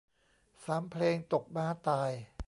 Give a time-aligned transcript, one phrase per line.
[0.65, 2.11] สามเพลงตกม้าตาย